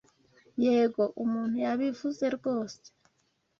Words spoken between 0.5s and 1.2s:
Yego,